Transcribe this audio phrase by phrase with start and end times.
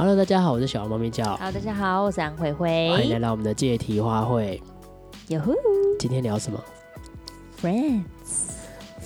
[0.00, 1.36] Hello，大家好，我是小猫咪叫。
[1.36, 2.88] Hello，大家好，我是杨慧慧。
[2.90, 4.58] 欢迎来到我们的借题花卉。
[5.28, 5.52] 哟呼！
[5.98, 6.58] 今天聊什么
[7.60, 8.04] ？Friends。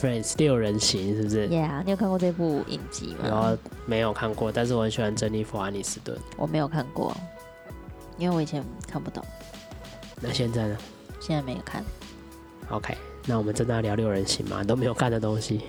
[0.00, 3.24] Friends 六人行是不是？Yeah，你有看过这部影集吗？
[3.24, 6.16] 然后没有看过，但是我很喜欢珍妮弗安妮斯顿。
[6.36, 7.12] 我没有看过，
[8.16, 9.20] 因为我以前看不懂。
[10.20, 10.78] 那现在呢？
[11.18, 11.82] 现在没有看。
[12.70, 14.62] OK，那我们真的要聊六人行吗？
[14.62, 15.62] 都没有看的东西。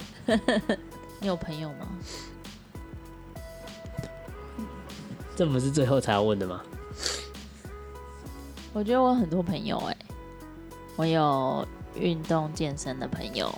[1.20, 1.88] 你有朋友吗？
[5.36, 6.62] 这不是最后才要问的吗？
[8.74, 9.98] 我觉得我很多朋友哎、
[10.96, 13.54] 我有运动健身的朋友，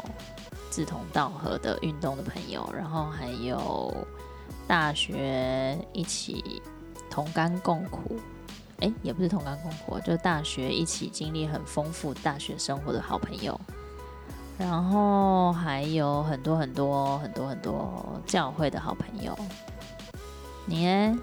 [0.69, 3.91] 志同道合的运动的朋友，然后还有
[4.67, 6.61] 大学一起
[7.09, 8.19] 同甘共苦，
[8.79, 13.59] 哎、也不是同甘共苦，就大学一起经历很丰富大学生活的好朋友，
[14.57, 19.37] 然后还有很多很多很多很多教会的好朋友，
[20.65, 21.19] 你呢？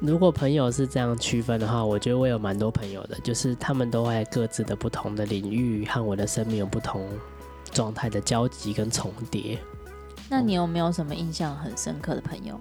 [0.00, 7.08] 如果朋友是这样区分的话，我觉得我有蛮多朋友的，就是他们都在各自的不同的领域和我的生命有不同
[7.72, 9.58] 状态的交集跟重叠。
[10.28, 12.58] 那你有没有什么印象很深刻的朋友？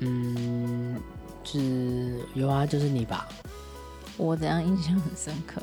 [0.00, 1.00] 嗯，
[1.44, 3.28] 是有啊，就是你吧。
[4.16, 5.60] 我怎样印象很深刻？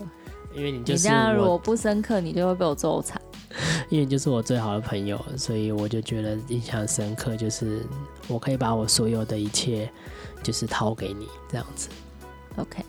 [0.54, 3.20] 因为你就是，你这样如果不深刻，你就会被我揍惨。
[3.90, 7.86] 因为就是我最好的朋友，所以我就觉得印象深刻，就是
[8.28, 9.90] 我可以把我所有的一切。
[10.44, 11.88] 就是掏给你这样子
[12.58, 12.84] ，OK。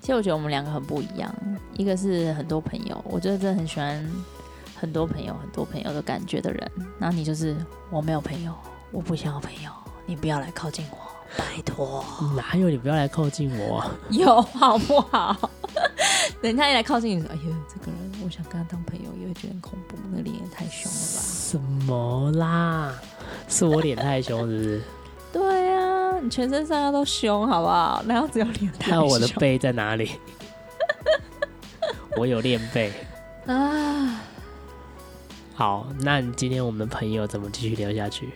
[0.00, 1.30] 其实我觉得我们两个很不一样，
[1.76, 4.10] 一个是很多朋友，我觉得真的很喜欢
[4.74, 6.72] 很多朋友、很多朋友的感觉的人。
[6.98, 7.54] 然后你就是
[7.90, 8.54] 我没有朋友，
[8.90, 9.70] 我不想要朋友，
[10.06, 10.96] 你不要来靠近我，
[11.36, 12.02] 拜托。
[12.34, 13.84] 哪有你不要来靠近我？
[14.08, 15.50] 有好不好？
[16.40, 21.22] 等他一来靠近你说，哎呦，这个人，我想跟他当朋友，也会觉得很恐怖，那脸也太凶了吧？
[21.22, 22.94] 什么啦？
[23.48, 24.82] 是我脸太凶，是不是？
[25.32, 28.02] 对呀、啊，你全身上下都凶，好不好？
[28.06, 29.00] 然后只有脸太凶。
[29.00, 30.12] 那我的背在哪里？
[32.16, 32.92] 我有练背
[33.46, 34.20] 啊。
[35.56, 38.28] 好，那你今天我们朋友怎么继续聊下去？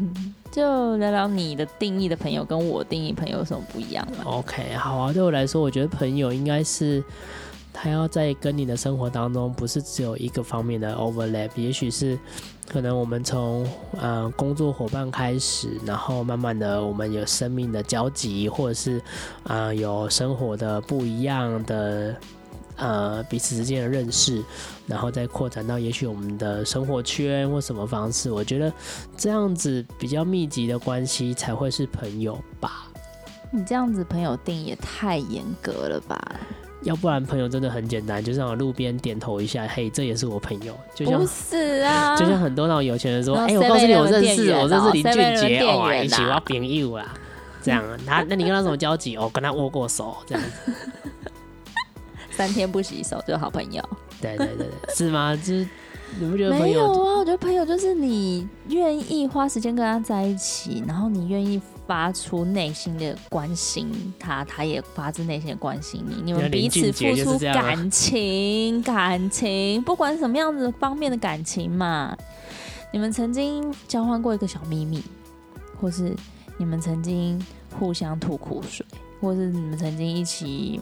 [0.52, 5.12] 就聊聊你的定义的朋友跟我定义朋友有什么不一样吗？OK，好啊。
[5.12, 7.02] 对我来说，我觉得朋友应该是
[7.72, 12.18] 他要在跟你的生活当中，不是只有一个方面的 overlap，也许是。
[12.68, 13.66] 可能我们从
[14.00, 19.02] 呃工作伙伴开始，然后慢慢的我们有生命的交集，或者是
[19.42, 22.16] 啊、有生活的不一样的
[22.76, 24.42] 呃彼此之间的认识，
[24.86, 28.72] 然后再扩展到也许我们的生活圈或什么方式，我觉得
[29.18, 32.86] 这样子比较密集的关系才会是朋友吧。
[33.50, 36.40] 你这样子朋友定也太严格了吧？
[36.84, 40.76] 要不然朋友真的很简单，就像我路边点头一下，嘿，这也是我朋友。
[40.94, 47.14] 就像不是啊， 就像很多那种有钱人说，哎、欸，我告诉你，我认识，我认识林俊杰哦，一起挖朋友啦，
[47.62, 47.84] 这样。
[48.06, 49.16] 他，那你跟他什么交集？
[49.16, 50.72] 哦，跟他握过手，这样子。
[52.30, 53.82] 三天不洗手就好朋友。
[54.20, 55.36] 对对对对，是吗？
[55.36, 55.66] 就是
[56.18, 56.60] 你不觉得朋？
[56.60, 61.60] 没有啊，我觉得朋友就是你愿意花时间跟他在一起，然后你愿意。
[61.84, 72.16] 发出内心的关心他，他也发自内心的关心你，你们彼此付出感情，感情，不管什么样子方面的感情嘛。
[72.92, 75.02] 你们曾经交换过一个小秘密，
[75.78, 76.14] 或是
[76.56, 77.44] 你们曾经
[77.78, 78.86] 互相吐苦水，
[79.20, 80.80] 或是你们曾经一起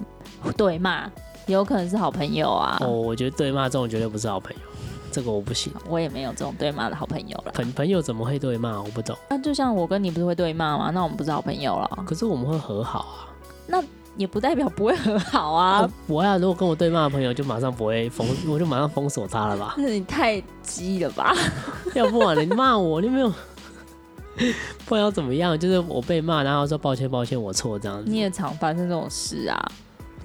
[0.55, 1.11] 对骂，
[1.47, 2.77] 有可能是好朋友啊。
[2.83, 4.70] 哦，我觉得对骂这种绝对不是好朋友。
[5.11, 7.53] 这个我不行，我也没有这种对骂的好朋友了。
[7.53, 8.81] 朋朋友怎么会对骂？
[8.81, 9.17] 我不懂。
[9.29, 10.91] 那就像我跟你不是会对骂吗？
[10.95, 12.05] 那我们不是好朋友了。
[12.07, 13.29] 可是我们会和好啊。
[13.67, 13.83] 那
[14.17, 15.89] 也不代表不会和好啊。
[16.07, 19.75] 不会啊，如果跟我对骂的朋友，就马上不会封，我就马上封锁他了吧？
[19.79, 21.35] 那你太鸡了吧？
[21.95, 23.33] 要不然你骂我，你没有，
[24.87, 25.59] 不然要怎么样？
[25.59, 28.11] 就是我被骂，然后说抱歉，抱歉，我错这样子。
[28.11, 29.59] 你也常发生这种事啊？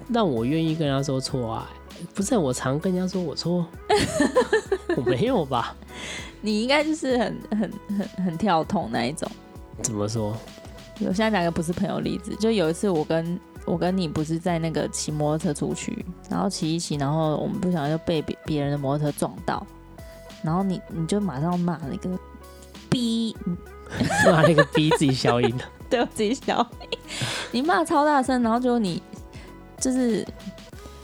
[0.08, 1.70] 那我愿意跟他说错啊。
[2.14, 3.66] 不是我常跟人家说我错，
[4.96, 5.74] 我没有吧？
[6.40, 9.30] 你应该就是很很很很跳痛那一种。
[9.82, 10.36] 怎么说？
[11.00, 19.66] 我现在讲个不是朋友例子，就有一次我跟我跟你不是在那个骑摩托车出去，然后骑一骑，然后我们不小心就被别别人的摩托车撞到，
[20.42, 22.18] 然后你你就马上骂那个
[22.88, 23.36] 逼，
[24.26, 26.58] 骂那个逼自己消音了， 对，我自己消
[26.90, 26.98] 音，
[27.50, 29.02] 你骂超大声，然后就你
[29.78, 30.26] 就是。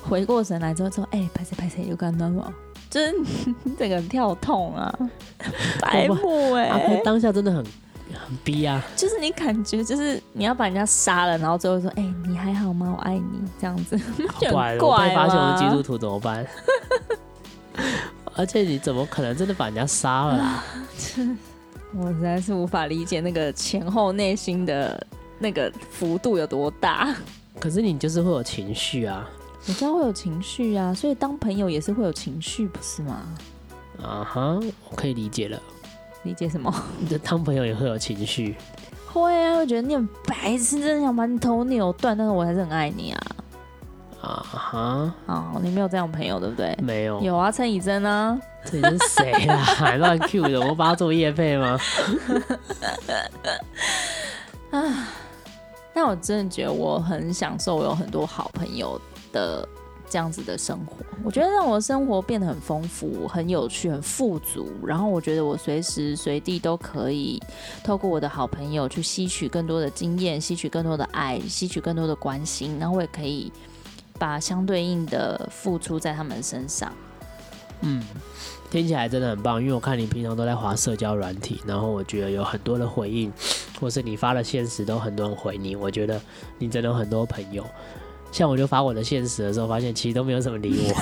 [0.03, 2.53] 回过神来之后说：“哎、欸，拍谁拍谁有感到吗？
[2.91, 3.15] 就是
[3.79, 4.93] 整个跳痛啊，
[5.81, 7.01] 白目哎、欸！
[7.03, 7.65] 当下真的很
[8.13, 12.95] 很逼啊，就是你感觉就是你要把人家杀了，然后最后说：哎、欸，你还好吗？
[12.97, 13.99] 我爱你这样子，
[14.51, 16.47] 怪怪我被发现我是基督徒怎么办？
[18.35, 20.65] 而且你怎么可能真的把人家杀了、啊？
[21.95, 25.07] 我实在是无法理解那个前后内心的
[25.39, 27.15] 那个幅度有多大。
[27.61, 29.29] 可是你就是会有情绪啊，
[29.69, 33.23] 我知道会有情绪啊，所以当朋友也是会有情绪，不是吗？
[34.03, 34.59] 啊哈，
[34.91, 35.59] 我可以理解了。
[36.25, 36.73] 理解什么？
[36.99, 38.57] 你的当朋友也会有情绪。
[39.07, 43.21] 会啊，我觉得你很白痴，真的想把你头扭断，但是我还是很爱你啊。
[44.21, 46.77] 啊哈，哦，你没有这样朋友对不对？
[46.83, 47.21] 没有。
[47.21, 48.39] 有啊，陈以真啊。
[48.65, 49.57] 这是谁啊？
[49.77, 50.61] 还乱 Q 的？
[50.61, 51.79] 我帮他做业配吗？
[54.71, 55.09] 啊，
[55.93, 59.01] 但我真的觉得我很享受，我有很多好朋友
[59.33, 59.69] 的。
[60.11, 64.69] 这样子的生活，我觉得让我的生活变得很丰富、很有趣、很富足。
[64.85, 67.43] 然后我觉得我随时随地都可以
[67.83, 72.79] 透过我的好朋友去吸取更多的经验、吸取更多的爱、吸取更多的关心。
[72.79, 73.51] 然后我也可以
[74.19, 76.93] 把相对应的付出在他们身上。
[77.81, 78.05] 嗯，
[78.71, 83.33] 听起来真的很棒，因为我看你平常都在滑社交软体，然后我觉得有很多的回应，
[83.81, 85.75] 或是你发了限时都很多人回你。
[85.75, 86.21] 我觉得
[86.59, 87.65] 你真的有很多朋友。
[88.33, 90.95] 像我就发我的现实的时候，发现其实都没有什么理我。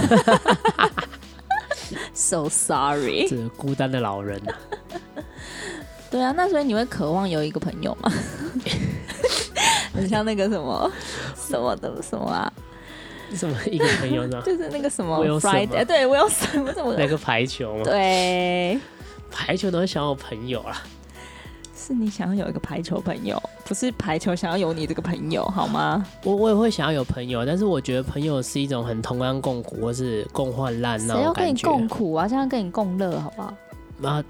[2.12, 4.54] So sorry，这孤单的老人啊。
[6.10, 8.12] 对啊，那所以你会渴望有一个朋友吗？
[9.94, 10.90] 很像那个什么
[11.36, 12.52] 什么的什么啊？
[13.34, 14.42] 什么一个朋友呢？
[14.44, 16.94] 就是那个什么 Friday，对我有什么什么？
[16.98, 17.84] 那个排球吗？
[17.84, 18.78] 对，
[19.30, 20.82] 排球都会想我朋友啦。
[21.90, 26.06] 是你想要有一个排球朋友，不是排球想要有你这个朋友，好吗？
[26.22, 31.14] 我我也会想要有朋友，但是我觉得朋友是一种很同甘共苦，或是共患难那。
[31.14, 32.28] 谁要跟你共苦啊？
[32.28, 33.54] 现在跟你共乐，好不好？
[34.08, 34.24] 啊，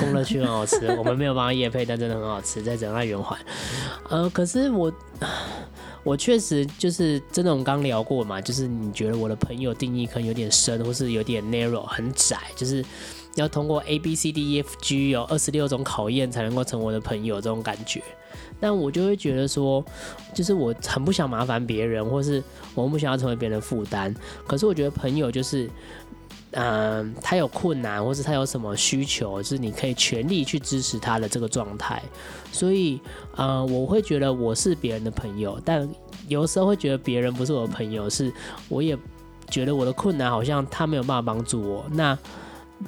[0.00, 3.38] 共乐区很好吃，我们没有帮他夜配，但真的很好吃，在仁爱圆环。
[4.08, 4.92] 呃，可是我
[6.02, 12.84] 我确实就是真的，我们刚聊过嘛，就是你觉得我的朋友定义可能有点深，或是有点 narrow，很窄，就是。
[13.36, 18.02] 要通过 A B C D E F G 有二十六种考验才能够成为我的朋友，这种感觉。
[18.58, 19.82] 但我就会觉得说，
[20.34, 22.42] 就是我很不想麻烦别人，或是
[22.74, 24.14] 我不想要成为别人的负担。
[24.46, 25.70] 可是我觉得朋友就是，
[26.50, 32.02] 嗯、他有困难，或是他有什么需求，就是你可以全力去支持他的这个状态。
[32.52, 33.00] 所以，
[33.36, 35.88] 呃，我会觉得我是别人的朋友，但
[36.28, 38.30] 有时候会觉得别人不是我的朋友，是
[38.68, 38.98] 我也
[39.48, 41.84] 觉得我的困难好像他没有办法帮助我。
[41.92, 42.16] 那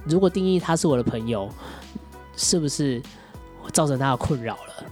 [0.04, 1.48] 如果定义他是我的朋友，
[2.36, 3.02] 是不是
[3.72, 4.84] 造成他的困扰了？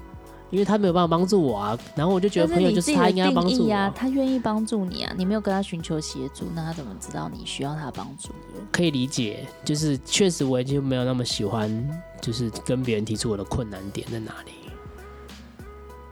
[0.51, 1.79] 因为他没有办法帮助我啊。
[1.95, 5.15] 然后我就觉得朋友就是他应该帮助我啊，他愿意帮助你啊。
[5.17, 8.31] 你没有跟他寻求协助，那他怎么知道你需要他帮助？
[8.73, 14.53] 可以理解，就是确实我已经没有那么喜欢，就是跟别人提出我的困难点在哪里。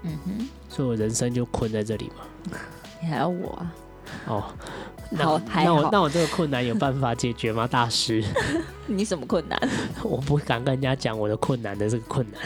[0.04, 2.54] 嗯哼，所以我人生就困在这里嘛。
[3.02, 3.74] 你还要我啊？
[4.28, 4.44] 哦。
[5.10, 8.22] 那我那我那我这个困难有办法解决吗，大师？
[8.86, 9.58] 你什么困难？
[10.04, 12.40] 我不敢跟人家讲我的困难的这个困难，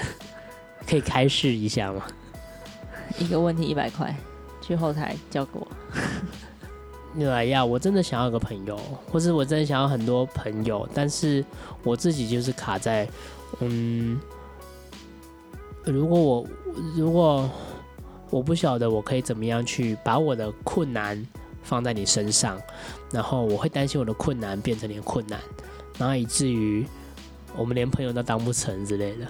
[0.87, 2.03] 可以开示一下吗？
[3.19, 4.14] 一个问题一百块，
[4.61, 5.67] 去后台交给我。
[7.26, 8.79] 来呀，我真的想要个朋友，
[9.11, 11.44] 或是我真的想要很多朋友，但是
[11.82, 13.09] 我自己就是卡在，
[13.59, 14.20] 嗯，
[15.85, 16.47] 如果我
[16.97, 17.50] 如果
[18.31, 21.26] 我不晓得我可以怎么样去把我的困难。
[21.62, 22.61] 放在你身上，
[23.11, 25.41] 然后我会担心我的困难变成你的困难，
[25.99, 26.87] 然后以至于
[27.56, 29.26] 我们连朋友都当不成之类的。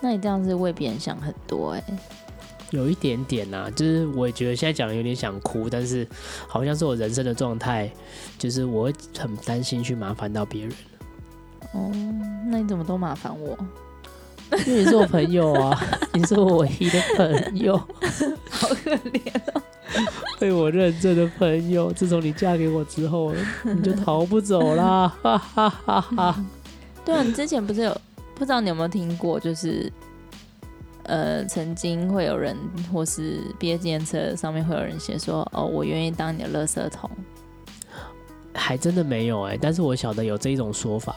[0.00, 1.98] 那你这样子为别人想很多哎、欸，
[2.70, 6.06] 有一点点呐、啊，就是我也觉得现在讲的有点想哭，但是
[6.46, 7.90] 好像是我人生的状态，
[8.38, 10.72] 就是我会很担心去麻烦到别人。
[11.72, 11.90] 哦，
[12.46, 13.56] 那你怎么都麻烦我？
[14.66, 15.82] 因为你是我朋友啊，
[16.14, 17.76] 你是我唯一的朋友，
[18.48, 19.20] 好可怜
[19.54, 19.62] 哦。
[20.38, 23.32] 被我认证的朋友，自从你嫁给我之后，
[23.64, 25.08] 你就逃不走啦！
[25.22, 26.44] 哈哈哈哈。
[27.04, 28.00] 对啊，你之前不是有
[28.34, 29.90] 不知道你有没有听过，就是
[31.04, 32.56] 呃，曾经会有人
[32.92, 37.08] 或是毕业纪念册上面会有人写说：“哦，我愿意当你的垃圾桶。”
[38.52, 41.14] 还真的没有哎、欸，但是我晓得有这一种说法。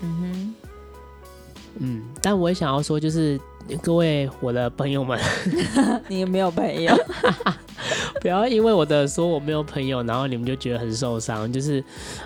[0.00, 0.54] 嗯哼，
[1.78, 3.40] 嗯，但我也想要说，就是。
[3.82, 5.16] 各位我的朋友们，
[6.08, 6.92] 你有没有朋友？
[8.20, 11.52] 不要因为我的说我没有朋友，然后你们就觉得很受伤。
[11.52, 11.78] 就是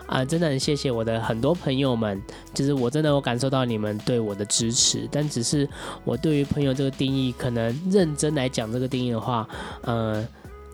[0.06, 2.22] 啊、呃，真的很谢谢我的很多朋友们，
[2.54, 5.06] 就是我真的有感受到你们对我的支持。
[5.12, 5.68] 但只是
[6.04, 9.46] 我对于朋友这个定义，可能认真来讲这个定义的话，
[9.82, 10.26] 呃，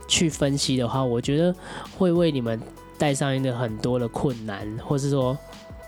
[0.07, 1.53] 去分析的话，我觉得
[1.99, 2.61] 会为你们
[2.97, 5.37] 带上一个很多的困难，或是说，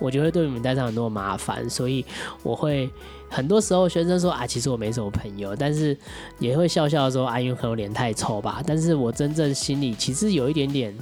[0.03, 2.05] 我觉得会对你们带上很多麻烦，所以
[2.43, 2.91] 我会。
[3.35, 5.97] 很多时候学生说啊，其实我没什么朋友，但是
[6.39, 8.63] 也会笑笑说啊，因为可能脸太臭吧。
[8.67, 10.95] 但是我真正心里其实有一点点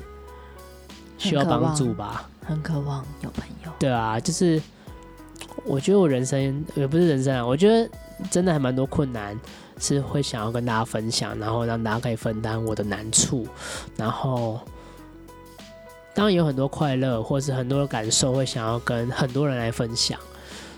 [1.18, 3.72] 需要帮助吧，很渴望有朋友。
[3.80, 4.62] 对啊，就是
[5.64, 7.90] 我觉得我人生也不是人生啊，我觉得
[8.30, 9.36] 真的还蛮多困难，
[9.80, 13.44] 是会想要跟大家分享，然后让大家可以分担我的难处，
[13.96, 14.60] 然后
[16.14, 20.18] 当然有很多快乐或是很多的感受，会想要跟很多人来分享，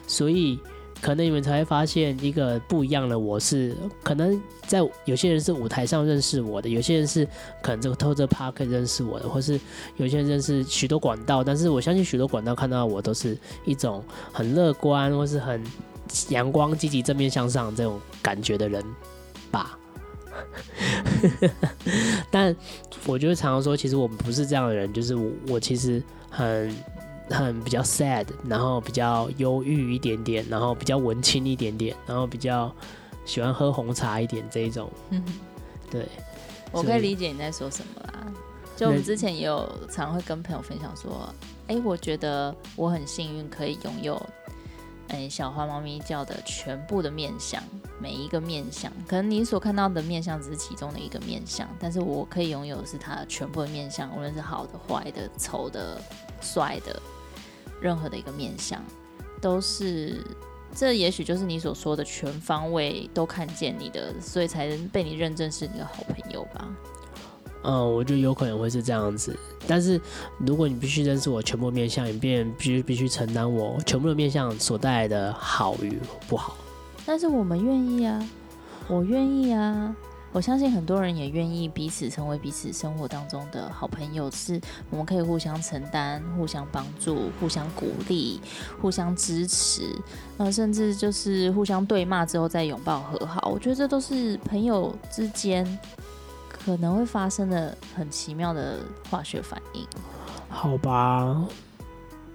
[0.06, 0.58] 所以。
[1.00, 7.26] 可能你们才会发现一个不一样的我是，可能在有些人是舞台上认识我的，有些人是
[7.60, 9.58] 可能这个透过趴可以认识我的，或是
[9.96, 11.42] 有些人认识许多管道。
[11.42, 14.00] 但是我相信许多管道看到我都是一种
[14.32, 15.60] 很乐观或是很
[16.28, 18.80] 阳光、积极、正面向上这种感觉的人
[19.50, 19.76] 吧。
[22.30, 22.54] 但
[23.06, 26.74] 我就会常常说，其实我们不是这样的人，就是我，我其实很。
[27.30, 32.70] 很比较 sad，然后比较忧郁一点点，然后比较文青一点点，然后比较
[33.24, 34.90] 喜欢喝红茶一点这一种。
[35.08, 35.24] 嗯，
[35.90, 36.06] 对，
[36.72, 38.26] 我可以理解你在说什么啦。
[38.76, 41.32] 就我们之前也有常会跟朋友分享说，
[41.68, 44.20] 哎、欸，我觉得我很幸运可以拥有，
[45.12, 47.62] 哎、欸，小花猫咪叫的全部的面相，
[48.00, 56.00] 每一个面相，可能你所看到的面相只是其中的一个面相，但是我可以拥有的是它全部的面相，无论是好的、坏的、丑的、
[56.40, 57.00] 帅的。
[57.80, 58.80] 任何的一个面相，
[59.40, 60.24] 都是
[60.72, 66.68] 这，也许就是你所说的全方位都看见你的，所以才能被你认证是你的好朋友吧？
[67.62, 69.36] 嗯，我觉得有可能会是这样子。
[69.66, 70.00] 但是
[70.38, 76.56] 如果你必须认识我全部面向，你便必须必须承担我全部的面向所带来的好与不好。
[77.06, 78.28] 但是我们愿意啊，
[78.88, 79.94] 我愿意啊。
[80.34, 88.40] 我相信很多人也愿意彼此成为彼此生活当中的好朋友，是我们可以互相承担、互相帮助、互相鼓励、
[88.80, 89.82] 互相支持，
[90.38, 93.50] 呃，甚至就是互相对骂之后再拥抱和好。
[93.52, 95.66] 我觉得这都是朋友之间
[96.64, 98.78] 可能会发生的很奇妙的
[99.10, 99.86] 化学反应。
[100.48, 101.44] 好吧。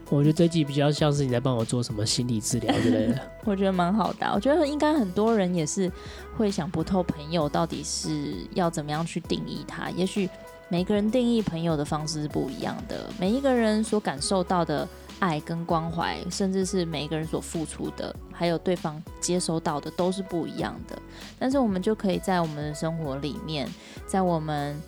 [0.10, 3.20] 我觉得这集比较像是你在帮我做什么心理治疗之类的。
[3.44, 5.92] 我觉得蛮好的，我觉得应该很多人也是
[6.38, 9.90] 会想不透朋友到底是要怎么样去定义他。
[9.90, 10.30] 也许
[10.70, 14.88] 每个人定义朋友的方式是不一样的，每一个人所感受到的
[15.20, 20.98] 爱跟关怀，甚至是每一个人所付出的，还有对方接收到的都是不一样的。
[21.38, 23.70] 但是我们就可以在我们的生活里面，
[24.06, 24.80] 在我们。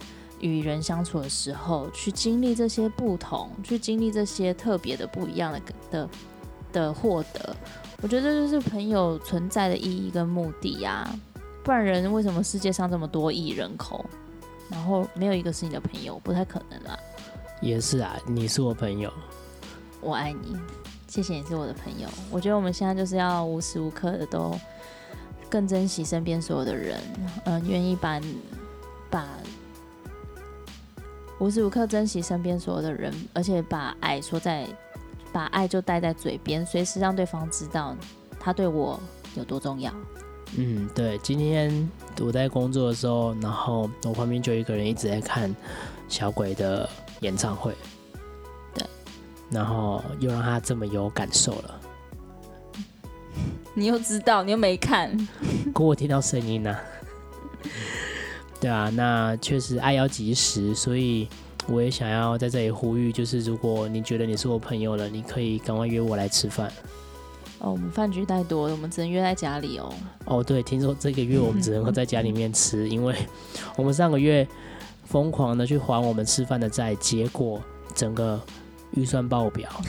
[0.41, 6.09] 与人相处的时候，去经历这些不同，去经历这些特别的不一样的的
[6.71, 7.53] 的获得，
[8.01, 11.13] 我觉得这就是朋友存在的意义跟目的呀、
[11.61, 14.05] 不然人为什么世界上这么多亿人口，
[14.69, 16.17] 然后没有一个是你的朋友？
[16.23, 16.97] 不太可能啦。
[17.59, 19.11] 也是啊，你是我朋友，
[20.01, 20.57] 我爱你，
[21.07, 22.07] 谢谢你是我的朋友。
[22.31, 24.57] 我觉得我们现在就是要无时无刻的都
[25.49, 26.99] 更珍惜身边所有的人，
[27.45, 28.21] 嗯、愿意把
[29.09, 29.27] 把。
[31.39, 34.67] 无时无刻珍惜身边所有的人，而且把爱说在，
[35.31, 37.95] 把爱就带在嘴边，随时让对方知道
[38.37, 38.99] 他对我
[39.35, 39.89] 有多重要。
[40.57, 41.17] 嗯，对。
[41.19, 41.89] 今天
[42.19, 45.55] 我在工作的时候，然后我旁边就一个人一直在看
[46.09, 46.89] 小鬼的
[47.21, 47.73] 演唱会。
[49.51, 49.55] 对。
[49.55, 51.79] 然后又让他这么有感受了。
[53.73, 55.15] 你又知道，你又没看。
[55.73, 56.79] 可我听到声音呢、啊。
[58.59, 61.29] 对啊，那确实爱要及时，所以
[61.67, 66.69] 我也想要在这里呼吁，就是如果你觉得你是我朋友了，你可以赶快约我来吃饭。
[67.59, 69.93] 哦，我们饭局太多了，我们只能约在家里哦。
[70.25, 73.15] 哦，对，听说这个月我们只能够在家里面吃，因为
[73.77, 74.45] 我们上个月
[75.05, 77.61] 疯狂的去还我们吃饭的债，结果
[77.95, 78.41] 整个
[78.99, 79.69] 预算爆表。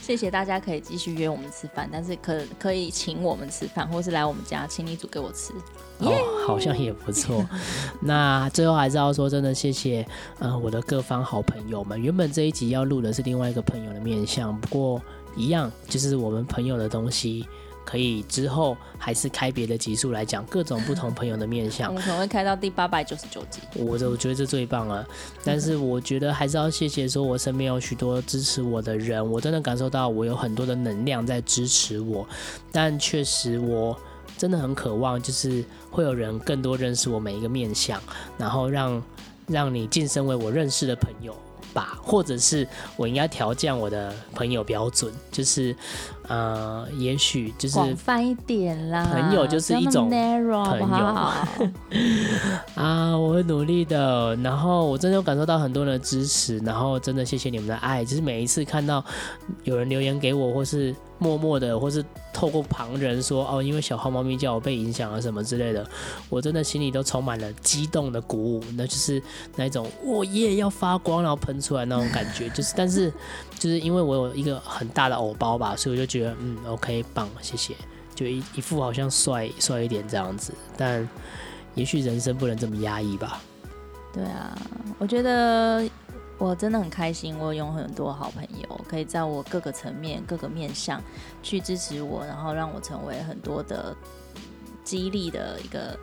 [0.00, 5.52] 谢谢大家可以继续约我们吃饭，但是可可以请我们吃饭，或是来我们家请你煮给我吃。
[5.98, 6.10] 哦，
[6.46, 7.46] 好像也不错。
[8.00, 10.06] 那最后还是要说，真的谢谢，
[10.38, 12.00] 呃，我的各方好朋友们。
[12.00, 15.02] 原本这一集要录的是另外一个朋友的面相，不过
[15.36, 17.46] 一样就是我们朋友的东西。
[17.88, 23.62] 可以之后还是开别的集数来讲各种不同朋友的面相， 我们可能会开到第八百九十九集。
[23.76, 25.06] 我我觉得这最棒了，
[25.42, 32.28] 但是我觉得还是要谢谢说，我身边有许多支持我的人，我真的感受到我有很多的能量在支持我，
[32.70, 33.98] 但确实我
[34.36, 37.98] 真的很渴望，就是会有人更多认识我每一个面相，
[38.36, 39.02] 然后让
[39.46, 41.34] 让你晋升为我认识的朋友。
[41.74, 42.66] 吧，或者是
[42.96, 45.76] 我应该调降我的朋友标准，就是，
[46.28, 49.04] 呃，也许就是广泛一点啦。
[49.10, 51.06] 朋友就是一种朋友
[52.76, 54.36] 啊，我会努力的。
[54.36, 58.04] 然后我真的有感受到很多人的支持，然后真的谢谢你们的爱。
[58.04, 59.04] 就是每一次看到
[59.64, 60.94] 有人留言给我，或是。
[61.20, 65.84] 默默的，或是透过旁人说哦，因为小花猫咪叫我被影响了什么之类的，
[66.28, 69.20] 我真的心里都充满了激动的鼓舞，那就是
[69.56, 73.12] 那一种我耶要发光，然后喷出来那种感觉，就是但是
[73.58, 77.74] 就是因为我有一个很大的偶包吧，所以我就觉得嗯，OK 棒，谢谢。
[78.14, 80.52] 就一一副好像帅帅一点这样子。
[80.76, 81.08] 但
[81.74, 83.40] 也许人生不能这么压抑吧。
[84.12, 84.56] 对啊，
[84.98, 85.88] 我觉得
[86.38, 91.02] 我真的很开心，我有很多好朋友，可以在我各个层面、各个面向
[91.42, 93.94] 去支持我，然后让我成为很多的
[94.82, 95.96] 激励的一个，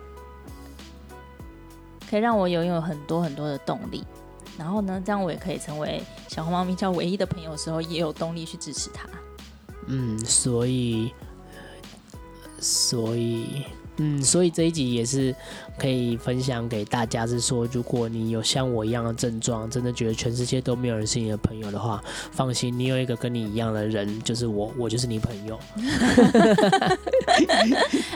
[2.08, 4.04] 可以让我拥有很多很多的动力。
[4.58, 9.08] 然后呢，这样我也可以成为小红猫咪叫唯一的朋友的时候，也有动力去支持他。
[9.86, 11.12] 嗯，所以，
[12.58, 13.64] 所以，
[13.98, 15.34] 嗯，所以这一集也是
[15.78, 25.58] 可以分享给大家，是说，如果你有像我一样的症状，真的觉得全世界都没有人是你的朋友的话，放心，你有一个跟你一样的人，就是我，我就是你朋友。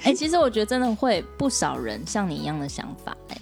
[0.02, 3.40] 哎、欸，其实我觉得真的会不少人像你一样的想法、欸，哎。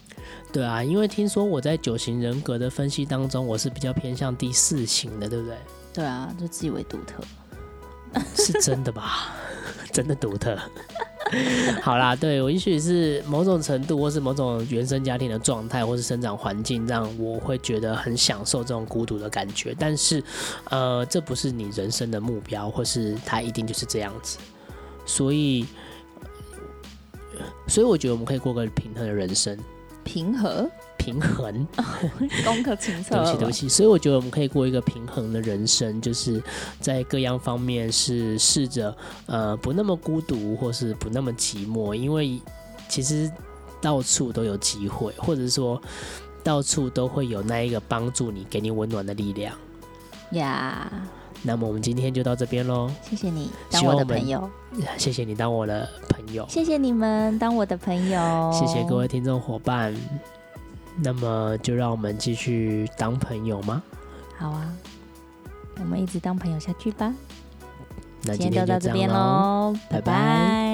[0.53, 5.57] 对啊，因为听说我在九型人格的分析当中，我是比较偏向第四型的，对不对？
[5.93, 7.23] 对啊，就自以为独特，
[8.35, 9.35] 是真的吧？
[9.93, 10.59] 真的独特。
[11.83, 19.77] 好啦，对，我也许是某种程度，或是某种原生家庭的状态，或是生长环境，让我会觉得很享受这种孤独的感觉。
[19.79, 20.25] 但是，
[20.71, 24.39] 呃，这不是你人生的目标，或是它一定就是这样子。
[25.05, 25.67] 所以，
[27.67, 29.59] 所以我觉得我们可以过个平衡的人生。
[30.09, 31.67] 平和，平衡，
[32.43, 33.15] 功课情测。
[33.15, 33.69] 对不起，对不起。
[33.69, 36.43] 所以我觉得我们可以过一个平衡的人生，就是
[36.81, 38.97] 在各样方面是试着
[39.27, 41.93] 呃不那么孤独，或是不那么寂寞。
[41.93, 42.41] 因为
[42.89, 43.31] 其实
[43.83, 45.79] 到处都有机会，或者说
[46.43, 49.55] 到处都会有那一个帮助你、给你温暖的力量。
[50.31, 50.91] 呀。
[51.43, 52.91] 那么我们今天就到这边喽。
[53.03, 54.51] 谢谢你当我的朋友。
[54.97, 56.47] 谢谢你当我的朋友。
[56.49, 58.51] 谢谢你们当我的朋友。
[58.53, 59.95] 谢谢各位听众伙伴。
[61.01, 63.81] 那么就让我们继续当朋友吗？
[64.37, 64.73] 好啊，
[65.79, 67.15] 我们一直当朋友下去吧。
[68.25, 70.01] 那今天就到这边喽，拜拜。
[70.01, 70.68] 拜拜。